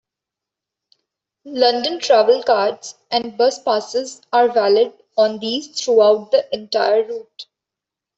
[1.45, 7.45] London Travelcards and Bus Passes are valid on these throughout the entire route.